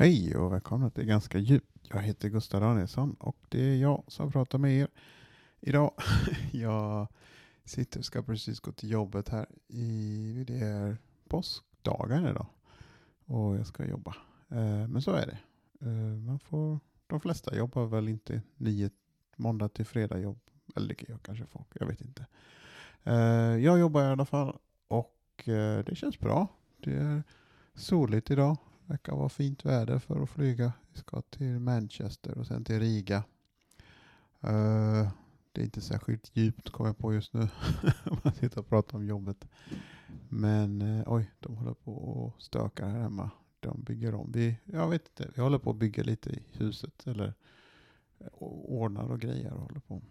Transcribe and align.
Hej 0.00 0.36
och 0.36 0.52
välkomna 0.52 0.90
till 0.90 1.04
Ganska 1.04 1.38
djupt. 1.38 1.88
Jag 1.88 2.02
heter 2.02 2.28
Gustav 2.28 2.60
Danielsson 2.60 3.14
och 3.14 3.36
det 3.48 3.62
är 3.62 3.76
jag 3.76 4.04
som 4.06 4.32
pratar 4.32 4.58
med 4.58 4.72
er 4.72 4.88
idag. 5.60 5.92
Jag 6.52 7.08
sitter 7.64 7.98
och 7.98 8.04
ska 8.04 8.22
precis 8.22 8.60
gå 8.60 8.72
till 8.72 8.90
jobbet 8.90 9.28
här. 9.28 9.46
I, 9.68 10.44
det 10.46 10.58
är 10.58 10.96
påskdagen 11.28 12.26
idag 12.26 12.46
och 13.24 13.56
jag 13.56 13.66
ska 13.66 13.86
jobba. 13.86 14.16
Eh, 14.48 14.88
men 14.88 15.02
så 15.02 15.12
är 15.12 15.26
det. 15.26 15.38
Eh, 15.86 16.16
man 16.26 16.38
får, 16.38 16.78
de 17.06 17.20
flesta 17.20 17.56
jobbar 17.56 17.86
väl 17.86 18.08
inte 18.08 18.42
nio 18.56 18.90
måndag 19.36 19.68
till 19.68 19.86
fredag 19.86 20.18
jobb. 20.18 20.40
Eller 20.76 20.88
det 20.88 21.08
gör 21.08 21.18
kanske 21.18 21.46
folk, 21.46 21.68
jag 21.72 21.86
vet 21.86 22.00
inte. 22.00 22.26
Eh, 23.02 23.14
jag 23.64 23.78
jobbar 23.78 24.02
i 24.02 24.06
alla 24.06 24.26
fall 24.26 24.58
och 24.88 25.42
det 25.84 25.96
känns 25.96 26.18
bra. 26.18 26.48
Det 26.76 26.92
är 26.94 27.22
soligt 27.74 28.30
idag 28.30 28.56
verkar 28.90 29.16
vara 29.16 29.28
fint 29.28 29.64
väder 29.64 29.98
för 29.98 30.22
att 30.22 30.30
flyga. 30.30 30.72
Vi 30.92 30.98
ska 30.98 31.22
till 31.22 31.58
Manchester 31.58 32.38
och 32.38 32.46
sen 32.46 32.64
till 32.64 32.78
Riga. 32.80 33.16
Uh, 34.44 35.08
det 35.52 35.60
är 35.60 35.64
inte 35.64 35.80
särskilt 35.80 36.30
djupt 36.36 36.70
kommer 36.70 36.90
jag 36.90 36.98
på 36.98 37.14
just 37.14 37.32
nu. 37.32 37.40
om 38.04 38.18
man 38.24 38.32
sitter 38.32 38.58
och 38.58 38.68
pratar 38.68 38.98
om 38.98 39.06
jobbet. 39.06 39.48
Men 40.28 40.82
uh, 40.82 41.02
oj, 41.06 41.30
de 41.40 41.56
håller 41.56 41.74
på 41.74 41.92
och 41.92 42.42
stökar 42.42 42.88
här 42.88 43.00
hemma. 43.00 43.30
De 43.60 43.82
bygger 43.82 44.14
om. 44.14 44.32
Vi, 44.32 44.56
jag 44.64 44.88
vet 44.88 45.08
inte, 45.08 45.32
vi 45.34 45.42
håller 45.42 45.58
på 45.58 45.70
att 45.70 45.76
bygga 45.76 46.02
lite 46.02 46.30
i 46.30 46.42
huset. 46.52 47.06
Eller 47.06 47.34
eh, 48.18 48.26
ordnar 48.38 49.10
och 49.10 49.20
grejer 49.20 49.52
och 49.52 49.62
håller 49.62 49.80
på. 49.80 50.02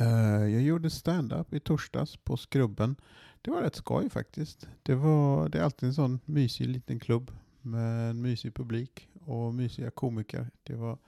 Uh, 0.00 0.50
jag 0.50 0.62
gjorde 0.62 0.90
stand-up 0.90 1.54
i 1.54 1.60
torsdags 1.60 2.16
på 2.16 2.36
Skrubben. 2.36 2.96
Det 3.42 3.50
var 3.50 3.62
rätt 3.62 3.76
skoj 3.76 4.10
faktiskt. 4.10 4.68
Det, 4.82 4.94
var, 4.94 5.48
det 5.48 5.58
är 5.58 5.62
alltid 5.62 5.86
en 5.86 5.94
sån 5.94 6.20
mysig 6.24 6.68
liten 6.68 7.00
klubb 7.00 7.30
med 7.66 8.10
en 8.10 8.22
mysig 8.22 8.54
publik 8.54 9.08
och 9.24 9.54
mysiga 9.54 9.90
komiker. 9.90 10.50
Det 10.62 10.74
var 10.74 10.98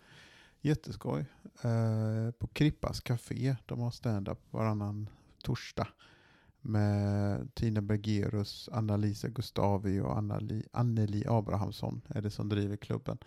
jätteskoj. 0.60 1.24
Eh, 1.62 2.30
på 2.30 2.46
Krippas 2.46 3.00
Café, 3.00 3.56
de 3.66 3.80
har 3.80 3.90
stand-up 3.90 4.38
varannan 4.50 5.08
torsdag 5.42 5.88
med 6.60 7.54
Tina 7.54 7.80
Bergerus, 7.80 8.68
Anna-Lisa 8.72 9.28
Gustavi 9.28 10.00
och 10.00 10.18
Anneli 10.72 11.24
Abrahamsson 11.28 12.00
är 12.08 12.22
det 12.22 12.30
som 12.30 12.48
driver 12.48 12.76
klubben. 12.76 13.18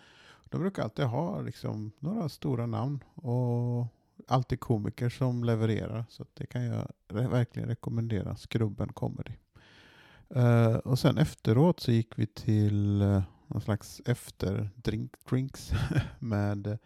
De 0.44 0.60
brukar 0.60 0.82
alltid 0.82 1.04
ha 1.04 1.40
liksom 1.40 1.92
några 1.98 2.28
stora 2.28 2.66
namn 2.66 3.04
och 3.14 3.86
alltid 4.28 4.60
komiker 4.60 5.08
som 5.08 5.44
levererar. 5.44 6.04
Så 6.08 6.26
det 6.34 6.46
kan 6.46 6.64
jag 6.64 6.86
verkligen 7.08 7.68
rekommendera. 7.68 8.36
Skrubben 8.36 8.92
Comedy. 8.92 9.32
Uh, 10.36 10.76
och 10.76 10.98
sen 10.98 11.18
efteråt 11.18 11.80
så 11.80 11.92
gick 11.92 12.18
vi 12.18 12.26
till 12.26 13.02
uh, 13.02 13.22
någon 13.46 13.62
slags 13.62 14.02
efterdrinks 14.04 15.72
med 16.18 16.78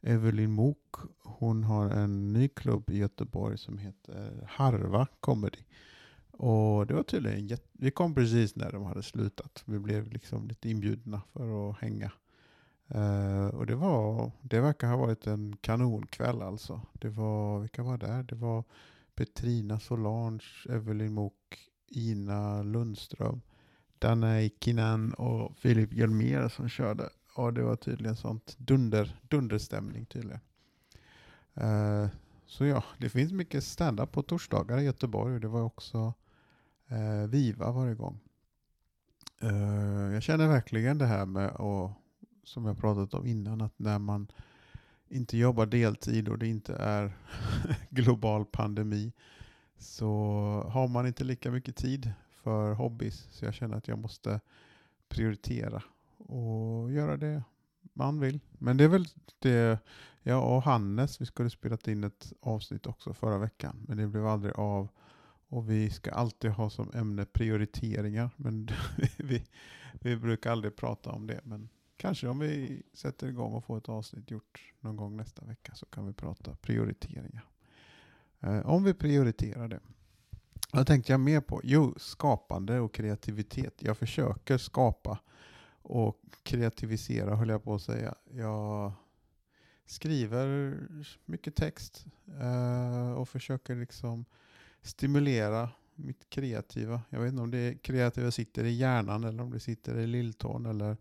Evelyn 0.00 0.50
Mok. 0.50 0.94
Hon 1.22 1.64
har 1.64 1.90
en 1.90 2.32
ny 2.32 2.48
klubb 2.48 2.90
i 2.90 2.98
Göteborg 2.98 3.58
som 3.58 3.78
heter 3.78 4.46
Harva 4.48 5.06
Comedy. 5.20 5.58
Och 6.30 6.86
det 6.86 6.94
var 6.94 7.02
tydligen. 7.02 7.58
Vi 7.72 7.90
kom 7.90 8.14
precis 8.14 8.56
när 8.56 8.72
de 8.72 8.84
hade 8.84 9.02
slutat. 9.02 9.62
Vi 9.64 9.78
blev 9.78 10.12
liksom 10.12 10.48
lite 10.48 10.68
inbjudna 10.68 11.22
för 11.32 11.70
att 11.70 11.78
hänga. 11.78 12.12
Uh, 12.94 13.46
och 13.46 13.66
det 13.66 13.74
var, 13.74 14.30
det 14.40 14.60
verkar 14.60 14.88
ha 14.88 14.96
varit 14.96 15.26
en 15.26 15.56
kanonkväll 15.60 16.42
alltså. 16.42 16.80
Det 16.92 17.08
var, 17.08 17.60
vilka 17.60 17.82
var 17.82 17.98
där? 17.98 18.22
Det 18.22 18.34
var 18.34 18.64
Petrina 19.14 19.80
Solange, 19.80 20.44
Evelyn 20.68 21.12
Mok, 21.12 21.58
Ina 21.88 22.62
Lundström, 22.62 23.40
Danne 23.98 24.50
Kinan 24.60 25.14
och 25.14 25.56
Filip 25.56 25.92
Hjelmér 25.92 26.48
som 26.48 26.68
körde. 26.68 27.08
Och 27.34 27.52
det 27.52 27.62
var 27.62 27.76
tydligen 27.76 28.16
sånt 28.16 28.56
dunder, 28.58 29.20
dunderstämning 29.28 30.06
tydligen. 30.06 30.40
Uh, 31.60 32.08
så 32.46 32.64
ja, 32.64 32.84
det 32.98 33.08
finns 33.08 33.32
mycket 33.32 33.64
stand-up 33.64 34.12
på 34.12 34.22
torsdagar 34.22 34.78
i 34.78 34.84
Göteborg 34.84 35.34
och 35.34 35.40
det 35.40 35.48
var 35.48 35.62
också 35.62 36.14
uh, 36.92 37.26
Viva 37.28 37.72
varje 37.72 37.94
gång. 37.94 38.20
Uh, 39.42 40.12
jag 40.12 40.22
känner 40.22 40.48
verkligen 40.48 40.98
det 40.98 41.06
här 41.06 41.26
med 41.26 41.50
och, 41.50 41.90
som 42.44 42.64
jag 42.64 42.78
pratat 42.78 43.14
om 43.14 43.26
innan, 43.26 43.60
att 43.60 43.78
när 43.78 43.98
man 43.98 44.26
inte 45.08 45.36
jobbar 45.38 45.66
deltid 45.66 46.28
och 46.28 46.38
det 46.38 46.46
inte 46.46 46.74
är 46.74 47.16
global 47.90 48.44
pandemi 48.44 49.12
så 49.78 50.06
har 50.70 50.88
man 50.88 51.06
inte 51.06 51.24
lika 51.24 51.50
mycket 51.50 51.76
tid 51.76 52.12
för 52.30 52.72
hobbys. 52.72 53.28
Så 53.30 53.44
jag 53.44 53.54
känner 53.54 53.76
att 53.76 53.88
jag 53.88 53.98
måste 53.98 54.40
prioritera 55.08 55.82
och 56.18 56.92
göra 56.92 57.16
det 57.16 57.42
man 57.92 58.20
vill. 58.20 58.40
Men 58.58 58.76
det 58.76 58.84
är 58.84 58.88
väl 58.88 59.06
det, 59.38 59.78
jag 60.22 60.56
och 60.56 60.62
Hannes, 60.62 61.20
vi 61.20 61.26
skulle 61.26 61.50
spelat 61.50 61.88
in 61.88 62.04
ett 62.04 62.32
avsnitt 62.40 62.86
också 62.86 63.14
förra 63.14 63.38
veckan, 63.38 63.84
men 63.88 63.96
det 63.96 64.06
blev 64.06 64.26
aldrig 64.26 64.54
av. 64.54 64.88
Och 65.48 65.70
vi 65.70 65.90
ska 65.90 66.10
alltid 66.10 66.50
ha 66.50 66.70
som 66.70 66.90
ämne 66.94 67.24
prioriteringar, 67.24 68.30
men 68.36 68.68
vi, 69.16 69.46
vi 69.92 70.16
brukar 70.16 70.52
aldrig 70.52 70.76
prata 70.76 71.10
om 71.10 71.26
det. 71.26 71.40
Men 71.44 71.68
kanske 71.96 72.28
om 72.28 72.38
vi 72.38 72.82
sätter 72.92 73.28
igång 73.28 73.52
och 73.52 73.64
får 73.64 73.78
ett 73.78 73.88
avsnitt 73.88 74.30
gjort 74.30 74.74
någon 74.80 74.96
gång 74.96 75.16
nästa 75.16 75.44
vecka 75.44 75.74
så 75.74 75.86
kan 75.86 76.06
vi 76.06 76.12
prata 76.12 76.56
prioriteringar. 76.56 77.44
Eh, 78.46 78.66
om 78.66 78.84
vi 78.84 78.94
prioriterar 78.94 79.68
det. 79.68 79.80
Vad 80.72 80.86
tänkte 80.86 81.12
jag 81.12 81.20
mer 81.20 81.40
på? 81.40 81.60
Jo, 81.64 81.94
skapande 81.96 82.80
och 82.80 82.94
kreativitet. 82.94 83.74
Jag 83.78 83.98
försöker 83.98 84.58
skapa 84.58 85.18
och 85.82 86.20
kreativisera, 86.42 87.36
höll 87.36 87.48
jag 87.48 87.64
på 87.64 87.74
att 87.74 87.82
säga. 87.82 88.14
Jag 88.30 88.92
skriver 89.86 90.78
mycket 91.24 91.56
text 91.56 92.06
eh, 92.40 93.12
och 93.12 93.28
försöker 93.28 93.76
liksom 93.76 94.24
stimulera 94.82 95.70
mitt 95.94 96.30
kreativa. 96.30 97.02
Jag 97.10 97.20
vet 97.20 97.30
inte 97.30 97.42
om 97.42 97.50
det 97.50 97.82
kreativa 97.82 98.30
sitter 98.30 98.64
i 98.64 98.72
hjärnan 98.72 99.24
eller 99.24 99.42
om 99.42 99.50
det 99.50 99.60
sitter 99.60 99.98
i 99.98 100.06
lilltån 100.06 100.66
eller 100.66 100.96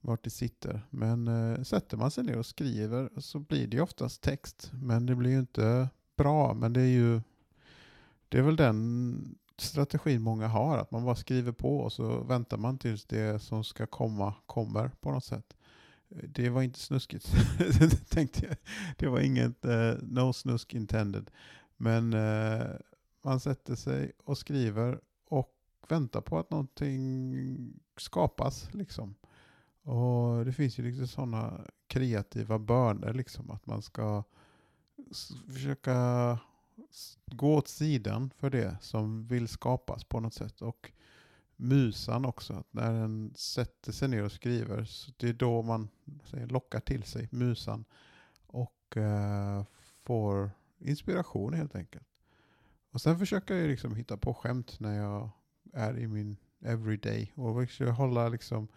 vart 0.00 0.24
det 0.24 0.30
sitter. 0.30 0.80
Men 0.90 1.28
eh, 1.28 1.62
sätter 1.62 1.96
man 1.96 2.10
sig 2.10 2.24
ner 2.24 2.38
och 2.38 2.46
skriver 2.46 3.10
så 3.16 3.38
blir 3.38 3.66
det 3.66 3.80
oftast 3.80 4.22
text. 4.22 4.70
Men 4.72 5.06
det 5.06 5.14
blir 5.14 5.30
ju 5.30 5.38
inte 5.38 5.88
bra, 6.16 6.54
men 6.54 6.72
det 6.72 6.80
är 6.80 6.86
ju 6.86 7.20
det 8.28 8.38
är 8.38 8.42
väl 8.42 8.56
den 8.56 9.38
strategin 9.58 10.22
många 10.22 10.48
har, 10.48 10.78
att 10.78 10.90
man 10.90 11.04
bara 11.04 11.16
skriver 11.16 11.52
på 11.52 11.78
och 11.78 11.92
så 11.92 12.20
väntar 12.20 12.56
man 12.56 12.78
tills 12.78 13.04
det 13.04 13.42
som 13.42 13.64
ska 13.64 13.86
komma 13.86 14.34
kommer 14.46 14.88
på 14.88 15.10
något 15.10 15.24
sätt. 15.24 15.56
Det 16.08 16.50
var 16.50 16.62
inte 16.62 16.78
snuskigt, 16.78 17.32
tänkte 18.10 18.46
jag. 18.46 18.56
Det 18.96 19.06
var 19.06 19.20
inget 19.20 19.64
uh, 19.64 19.94
no 20.02 20.32
snusk 20.32 20.74
intended. 20.74 21.30
Men 21.76 22.14
uh, 22.14 22.76
man 23.22 23.40
sätter 23.40 23.74
sig 23.74 24.12
och 24.24 24.38
skriver 24.38 25.00
och 25.28 25.54
väntar 25.88 26.20
på 26.20 26.38
att 26.38 26.50
någonting 26.50 27.80
skapas. 27.96 28.74
Liksom. 28.74 29.14
Och 29.82 30.44
det 30.44 30.52
finns 30.52 30.78
ju 30.78 30.82
liksom 30.82 31.08
sådana 31.08 31.60
kreativa 31.86 32.58
böner, 32.58 33.14
liksom, 33.14 33.50
att 33.50 33.66
man 33.66 33.82
ska 33.82 34.24
försöka 35.52 36.38
gå 37.26 37.54
åt 37.54 37.68
sidan 37.68 38.30
för 38.36 38.50
det 38.50 38.76
som 38.80 39.26
vill 39.26 39.48
skapas 39.48 40.04
på 40.04 40.20
något 40.20 40.34
sätt. 40.34 40.62
Och 40.62 40.92
musan 41.56 42.24
också, 42.24 42.54
att 42.54 42.72
när 42.72 42.92
den 42.92 43.32
sätter 43.36 43.92
sig 43.92 44.08
ner 44.08 44.24
och 44.24 44.32
skriver, 44.32 44.84
så 44.84 45.12
det 45.16 45.28
är 45.28 45.32
då 45.32 45.62
man 45.62 45.88
säger, 46.24 46.46
lockar 46.46 46.80
till 46.80 47.02
sig 47.02 47.28
musan 47.32 47.84
och 48.46 48.96
uh, 48.96 49.64
får 50.04 50.50
inspiration 50.78 51.54
helt 51.54 51.74
enkelt. 51.74 52.06
Och 52.90 53.00
sen 53.00 53.18
försöker 53.18 53.54
jag 53.54 53.68
liksom 53.68 53.94
hitta 53.94 54.16
på 54.16 54.34
skämt 54.34 54.80
när 54.80 54.96
jag 54.96 55.30
är 55.72 55.98
i 55.98 56.06
min 56.06 56.36
everyday 56.60 57.32
och 57.34 57.66
försöker 57.66 57.92
hålla 57.92 58.28
liksom 58.28 58.68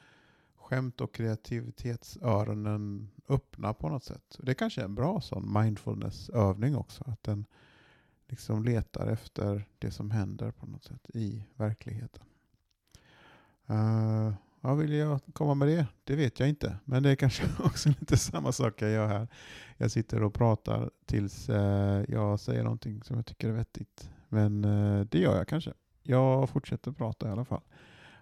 skämt 0.70 1.02
och 1.02 1.14
kreativitetsöronen 1.14 3.10
öppna 3.30 3.74
på 3.74 3.90
något 3.90 4.04
sätt. 4.04 4.38
Det 4.40 4.54
kanske 4.54 4.82
är 4.82 4.86
en 4.86 4.96
bra 4.96 5.22
sån 5.22 5.54
mindfulness-övning 5.54 6.76
också. 6.76 7.04
Att 7.08 7.24
den 7.24 7.46
liksom 8.28 8.64
letar 8.64 9.08
efter 9.08 9.68
det 9.80 9.92
som 9.92 10.12
händer 10.12 10.52
på 10.52 10.66
något 10.66 10.84
sätt 10.84 11.10
i 11.14 11.44
verkligheten. 11.56 12.24
Eh, 13.68 13.76
uh, 13.76 14.34
vad 14.62 14.78
vill 14.78 14.94
jag 14.94 15.20
komma 15.34 15.54
med 15.54 15.68
det? 15.68 15.88
Det 16.04 16.16
vet 16.16 16.40
jag 16.40 16.50
inte. 16.50 16.78
Men 16.86 17.04
det 17.04 17.10
är 17.10 17.16
kanske 17.16 17.44
också 17.64 17.90
lite 17.90 18.18
samma 18.18 18.52
sak 18.52 18.82
jag 18.82 18.92
gör 18.92 19.08
här. 19.08 19.28
Jag 19.78 19.92
sitter 19.92 20.24
och 20.24 20.34
pratar 20.34 20.92
tills 21.06 21.50
eh, 21.50 22.04
jag 22.08 22.40
säger 22.40 22.64
någonting 22.64 23.04
som 23.04 23.16
jag 23.16 23.26
tycker 23.26 23.50
är 23.50 23.54
vettigt. 23.54 24.10
Men 24.28 24.66
eh, 24.66 25.06
det 25.06 25.20
gör 25.20 25.38
jag 25.38 25.48
kanske. 25.48 25.74
Jag 26.04 26.50
fortsätter 26.50 26.92
prata 26.92 27.28
i 27.28 27.32
alla 27.32 27.46
fall. 27.46 27.62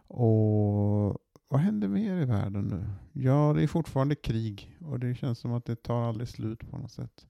Och 0.08 1.18
vad 1.48 1.60
händer 1.60 1.88
mer 1.88 2.22
i 2.22 2.26
världen 2.26 2.68
nu? 2.68 2.86
Ja, 3.24 3.54
det 3.56 3.64
är 3.64 3.68
fortfarande 3.68 4.16
krig 4.16 4.78
och 4.82 5.00
det 5.00 5.16
känns 5.16 5.40
som 5.40 5.54
att 5.54 5.66
det 5.66 5.76
tar 5.76 6.04
aldrig 6.04 6.30
slut 6.30 6.72
på 6.72 6.78
något 6.78 6.92
sätt. 6.92 7.28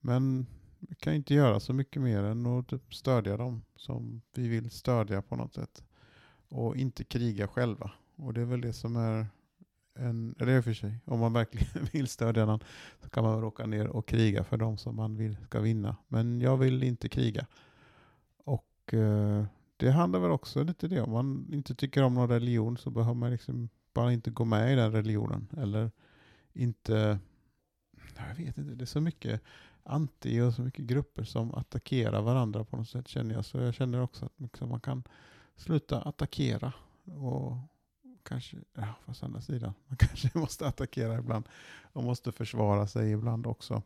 Men 0.00 0.46
vi 0.78 0.94
kan 0.94 1.14
inte 1.14 1.34
göra 1.34 1.60
så 1.60 1.72
mycket 1.72 2.02
mer 2.02 2.22
än 2.22 2.46
att 2.46 2.68
typ 2.68 2.94
stödja 2.94 3.36
dem 3.36 3.62
som 3.76 4.22
vi 4.34 4.48
vill 4.48 4.70
stödja 4.70 5.22
på 5.22 5.36
något 5.36 5.54
sätt. 5.54 5.84
Och 6.48 6.76
inte 6.76 7.04
kriga 7.04 7.48
själva. 7.48 7.90
Och 8.16 8.34
det 8.34 8.40
är 8.40 8.44
väl 8.44 8.60
det 8.60 8.72
som 8.72 8.96
är 8.96 9.26
en, 9.94 10.34
eller 10.38 10.56
i 10.56 10.60
och 10.60 10.64
för 10.64 10.72
sig, 10.72 11.00
om 11.04 11.20
man 11.20 11.32
verkligen 11.32 11.84
vill 11.92 12.08
stödja 12.08 12.46
någon 12.46 12.60
så 13.02 13.08
kan 13.08 13.24
man 13.24 13.44
åka 13.44 13.66
ner 13.66 13.86
och 13.86 14.06
kriga 14.06 14.44
för 14.44 14.56
dem 14.56 14.76
som 14.76 14.96
man 14.96 15.16
vill 15.16 15.36
ska 15.44 15.60
vinna. 15.60 15.96
Men 16.08 16.40
jag 16.40 16.56
vill 16.56 16.82
inte 16.82 17.08
kriga. 17.08 17.46
Och 18.36 18.94
eh, 18.94 19.44
det 19.76 19.90
handlar 19.90 20.20
väl 20.20 20.30
också 20.30 20.62
lite 20.62 20.88
det, 20.88 21.00
om 21.00 21.12
man 21.12 21.48
inte 21.52 21.74
tycker 21.74 22.02
om 22.02 22.14
någon 22.14 22.28
religion 22.28 22.76
så 22.76 22.90
behöver 22.90 23.14
man 23.14 23.30
liksom 23.30 23.68
bara 23.94 24.12
inte 24.12 24.30
gå 24.30 24.44
med 24.44 24.72
i 24.72 24.76
den 24.76 24.92
religionen. 24.92 25.48
Eller 25.56 25.90
inte, 26.52 27.18
jag 28.16 28.34
vet 28.34 28.58
inte, 28.58 28.74
det 28.74 28.84
är 28.84 28.86
så 28.86 29.00
mycket 29.00 29.42
anti 29.82 30.40
och 30.40 30.54
så 30.54 30.62
mycket 30.62 30.84
grupper 30.84 31.24
som 31.24 31.54
attackerar 31.54 32.22
varandra 32.22 32.64
på 32.64 32.76
något 32.76 32.88
sätt 32.88 33.08
känner 33.08 33.34
jag. 33.34 33.44
Så 33.44 33.58
jag 33.58 33.74
känner 33.74 34.00
också 34.00 34.24
att 34.24 34.40
liksom 34.40 34.68
man 34.68 34.80
kan 34.80 35.02
sluta 35.56 36.00
attackera 36.00 36.72
och 37.04 37.56
kanske, 38.22 38.56
ja 38.74 38.94
fast 39.04 39.22
andra 39.22 39.40
sidan, 39.40 39.74
man 39.86 39.96
kanske 39.96 40.38
måste 40.38 40.66
attackera 40.66 41.18
ibland 41.18 41.48
och 41.92 42.04
måste 42.04 42.32
försvara 42.32 42.86
sig 42.86 43.10
ibland 43.10 43.46
också. 43.46 43.82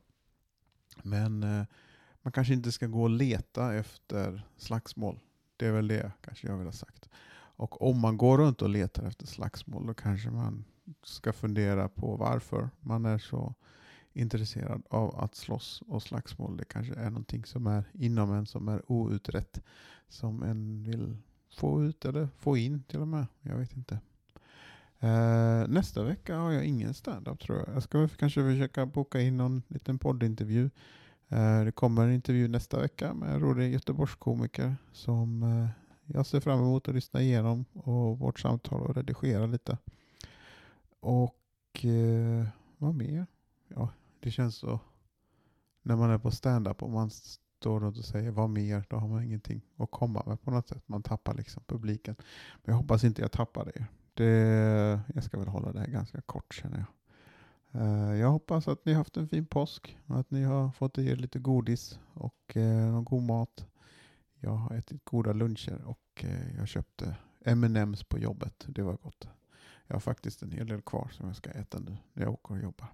Men 1.02 1.42
eh, 1.42 1.64
man 2.22 2.32
kanske 2.32 2.54
inte 2.54 2.72
ska 2.72 2.86
gå 2.86 3.02
och 3.02 3.10
leta 3.10 3.74
efter 3.74 4.42
slagsmål. 4.56 5.20
Det 5.58 5.66
är 5.66 5.72
väl 5.72 5.88
det 5.88 6.12
kanske 6.20 6.46
jag 6.46 6.56
vill 6.56 6.66
ha 6.66 6.72
sagt. 6.72 7.08
Och 7.32 7.82
om 7.90 8.00
man 8.00 8.16
går 8.16 8.38
runt 8.38 8.62
och 8.62 8.68
letar 8.68 9.06
efter 9.06 9.26
slagsmål 9.26 9.86
då 9.86 9.94
kanske 9.94 10.30
man 10.30 10.64
ska 11.02 11.32
fundera 11.32 11.88
på 11.88 12.16
varför 12.16 12.70
man 12.80 13.04
är 13.04 13.18
så 13.18 13.54
intresserad 14.12 14.82
av 14.90 15.20
att 15.20 15.34
slåss 15.34 15.82
och 15.86 16.02
slagsmål. 16.02 16.56
Det 16.56 16.64
kanske 16.64 16.94
är 16.94 17.10
någonting 17.10 17.44
som 17.44 17.66
är 17.66 17.84
inom 17.92 18.32
en 18.32 18.46
som 18.46 18.68
är 18.68 18.92
outrett. 18.92 19.62
Som 20.08 20.42
en 20.42 20.82
vill 20.82 21.16
få 21.50 21.84
ut 21.84 22.04
eller 22.04 22.28
få 22.36 22.56
in 22.56 22.82
till 22.82 23.00
och 23.00 23.08
med. 23.08 23.26
Jag 23.42 23.56
vet 23.56 23.76
inte. 23.76 24.00
Uh, 25.02 25.68
nästa 25.68 26.02
vecka 26.02 26.36
har 26.36 26.52
jag 26.52 26.64
ingen 26.64 26.94
standup 26.94 27.40
tror 27.40 27.58
jag. 27.58 27.68
Jag 27.74 27.82
ska 27.82 28.08
kanske 28.08 28.42
försöka 28.42 28.86
boka 28.86 29.20
in 29.20 29.36
någon 29.36 29.62
liten 29.68 29.98
poddintervju. 29.98 30.70
Eh, 31.28 31.64
det 31.64 31.72
kommer 31.72 32.04
en 32.04 32.12
intervju 32.12 32.48
nästa 32.48 32.80
vecka 32.80 33.14
med 33.14 33.34
en 33.34 33.40
rolig 33.40 33.72
Göteborgskomiker 33.72 34.76
som 34.92 35.42
eh, 35.42 35.68
jag 36.06 36.26
ser 36.26 36.40
fram 36.40 36.58
emot 36.58 36.88
att 36.88 36.94
lyssna 36.94 37.22
igenom 37.22 37.64
och 37.72 38.18
vårt 38.18 38.40
samtal 38.40 38.80
och 38.80 38.96
redigera 38.96 39.46
lite. 39.46 39.78
Och 41.00 41.84
eh, 41.84 42.46
vad 42.78 42.94
mer? 42.94 43.26
Ja, 43.68 43.88
det 44.20 44.30
känns 44.30 44.56
så 44.56 44.80
när 45.82 45.96
man 45.96 46.10
är 46.10 46.18
på 46.18 46.30
stand-up 46.30 46.82
och 46.82 46.90
man 46.90 47.10
står 47.10 47.80
runt 47.80 47.98
och 47.98 48.04
säger 48.04 48.30
vad 48.30 48.50
mer, 48.50 48.84
då 48.90 48.96
har 48.96 49.08
man 49.08 49.24
ingenting 49.24 49.60
att 49.76 49.90
komma 49.90 50.22
med 50.26 50.42
på 50.42 50.50
något 50.50 50.68
sätt. 50.68 50.82
Man 50.86 51.02
tappar 51.02 51.34
liksom 51.34 51.62
publiken. 51.66 52.14
Men 52.64 52.72
jag 52.72 52.80
hoppas 52.80 53.04
inte 53.04 53.22
jag 53.22 53.32
tappar 53.32 53.64
det. 53.64 53.86
det 54.14 55.00
jag 55.14 55.24
ska 55.24 55.38
väl 55.38 55.48
hålla 55.48 55.72
det 55.72 55.80
här 55.80 55.86
ganska 55.86 56.20
kort 56.20 56.54
känner 56.54 56.78
jag. 56.78 56.86
Eh, 57.72 58.14
jag 58.14 58.30
hoppas 58.30 58.68
att 58.68 58.84
ni 58.84 58.92
har 58.92 58.98
haft 58.98 59.16
en 59.16 59.28
fin 59.28 59.46
påsk 59.46 59.98
och 60.06 60.18
att 60.18 60.30
ni 60.30 60.42
har 60.42 60.70
fått 60.70 60.98
i 60.98 61.08
er 61.08 61.16
lite 61.16 61.38
godis 61.38 61.98
och 62.14 62.56
eh, 62.56 62.92
någon 62.92 63.04
god 63.04 63.22
mat. 63.22 63.66
Jag 64.40 64.50
har 64.50 64.76
ätit 64.76 65.04
goda 65.04 65.32
luncher 65.32 65.82
och 65.84 66.24
eh, 66.24 66.56
jag 66.56 66.68
köpte 66.68 67.16
M&M's 67.44 68.04
på 68.04 68.18
jobbet. 68.18 68.64
Det 68.68 68.82
var 68.82 68.96
gott. 69.02 69.28
Jag 69.86 69.94
har 69.94 70.00
faktiskt 70.00 70.42
en 70.42 70.50
hel 70.50 70.66
del 70.66 70.82
kvar 70.82 71.08
som 71.12 71.26
jag 71.26 71.36
ska 71.36 71.50
äta 71.50 71.78
nu 71.78 71.96
när 72.12 72.22
jag 72.22 72.32
åker 72.32 72.54
och 72.54 72.60
jobbar. 72.60 72.88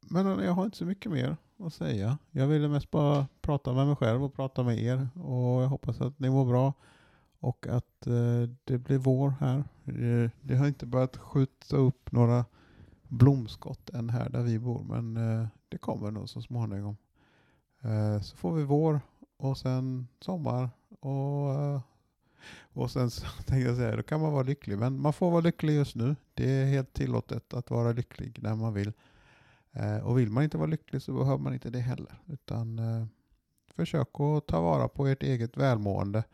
Men 0.00 0.26
jag 0.26 0.52
har 0.52 0.64
inte 0.64 0.76
så 0.76 0.84
mycket 0.84 1.12
mer 1.12 1.36
att 1.58 1.74
säga. 1.74 2.18
Jag 2.30 2.46
ville 2.46 2.68
mest 2.68 2.90
bara 2.90 3.26
prata 3.40 3.72
med 3.72 3.86
mig 3.86 3.96
själv 3.96 4.24
och 4.24 4.34
prata 4.34 4.62
med 4.62 4.78
er. 4.78 5.08
Och 5.14 5.62
jag 5.62 5.68
hoppas 5.68 6.00
att 6.00 6.18
ni 6.18 6.30
mår 6.30 6.44
bra 6.44 6.72
och 7.38 7.66
att 7.66 8.00
det 8.64 8.78
blir 8.78 8.98
vår 8.98 9.30
här. 9.40 9.64
Det 10.40 10.56
har 10.56 10.66
inte 10.66 10.86
börjat 10.86 11.16
skjuta 11.16 11.76
upp 11.76 12.12
några 12.12 12.44
blomskott 13.14 13.90
än 13.90 14.10
här 14.10 14.28
där 14.28 14.42
vi 14.42 14.58
bor, 14.58 14.84
men 14.84 15.16
eh, 15.16 15.46
det 15.68 15.78
kommer 15.78 16.10
nog 16.10 16.28
så 16.28 16.42
småningom. 16.42 16.96
Eh, 17.82 18.20
så 18.20 18.36
får 18.36 18.52
vi 18.52 18.64
vår 18.64 19.00
och 19.36 19.58
sen 19.58 20.08
sommar 20.20 20.70
och 21.00 21.54
eh, 21.54 21.80
och 22.72 22.90
sen 22.90 23.10
så 23.10 23.26
tänkte 23.36 23.68
jag 23.68 23.76
säga, 23.76 23.96
då 23.96 24.02
kan 24.02 24.20
man 24.20 24.32
vara 24.32 24.42
lycklig. 24.42 24.78
Men 24.78 25.00
man 25.00 25.12
får 25.12 25.30
vara 25.30 25.40
lycklig 25.40 25.74
just 25.74 25.94
nu. 25.94 26.16
Det 26.34 26.50
är 26.50 26.66
helt 26.66 26.92
tillåtet 26.92 27.54
att 27.54 27.70
vara 27.70 27.92
lycklig 27.92 28.38
när 28.42 28.54
man 28.54 28.74
vill. 28.74 28.92
Eh, 29.72 29.96
och 29.96 30.18
vill 30.18 30.30
man 30.30 30.44
inte 30.44 30.58
vara 30.58 30.70
lycklig 30.70 31.02
så 31.02 31.12
behöver 31.12 31.38
man 31.38 31.54
inte 31.54 31.70
det 31.70 31.80
heller. 31.80 32.20
Utan 32.26 32.78
eh, 32.78 33.06
försök 33.74 34.20
att 34.20 34.46
ta 34.46 34.60
vara 34.60 34.88
på 34.88 35.06
ert 35.06 35.22
eget 35.22 35.56
välmående. 35.56 36.24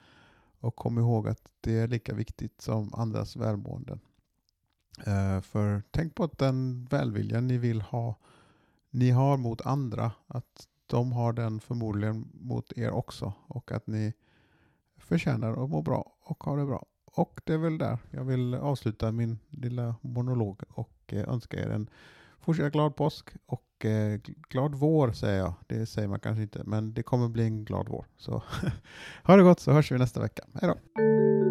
Och 0.60 0.76
kom 0.76 0.98
ihåg 0.98 1.28
att 1.28 1.48
det 1.60 1.78
är 1.78 1.88
lika 1.88 2.14
viktigt 2.14 2.60
som 2.60 2.94
andras 2.94 3.36
välmående. 3.36 3.98
Eh, 5.06 5.40
för 5.40 5.82
tänk 5.90 6.14
på 6.14 6.24
att 6.24 6.38
den 6.38 6.84
välvilja 6.90 7.40
ni 7.40 7.58
vill 7.58 7.80
ha, 7.80 8.14
ni 8.90 9.10
har 9.10 9.36
mot 9.36 9.60
andra, 9.60 10.12
att 10.26 10.68
de 10.86 11.12
har 11.12 11.32
den 11.32 11.60
förmodligen 11.60 12.28
mot 12.32 12.78
er 12.78 12.90
också. 12.90 13.32
Och 13.46 13.72
att 13.72 13.86
ni 13.86 14.12
förtjänar 14.96 15.64
att 15.64 15.70
må 15.70 15.82
bra 15.82 16.12
och 16.20 16.44
ha 16.44 16.56
det 16.56 16.66
bra. 16.66 16.86
Och 17.04 17.40
det 17.44 17.52
är 17.52 17.58
väl 17.58 17.78
där 17.78 17.98
jag 18.10 18.24
vill 18.24 18.54
avsluta 18.54 19.12
min 19.12 19.38
lilla 19.48 19.94
monolog 20.00 20.62
och 20.68 21.00
eh, 21.06 21.28
önska 21.28 21.60
er 21.60 21.70
en 21.70 21.90
Fortsatt 22.40 22.72
glad 22.72 22.96
påsk 22.96 23.30
och 23.46 23.84
eh, 23.84 24.20
glad 24.48 24.74
vår 24.74 25.12
säger 25.12 25.38
jag. 25.38 25.54
Det 25.66 25.86
säger 25.86 26.08
man 26.08 26.20
kanske 26.20 26.42
inte, 26.42 26.62
men 26.64 26.94
det 26.94 27.02
kommer 27.02 27.28
bli 27.28 27.44
en 27.44 27.64
glad 27.64 27.88
vår. 27.88 28.06
Så 28.16 28.42
ha 29.24 29.36
det 29.36 29.42
gott 29.42 29.60
så 29.60 29.72
hörs 29.72 29.92
vi 29.92 29.98
nästa 29.98 30.20
vecka. 30.20 30.42
Hej 30.60 30.68
då! 30.68 31.49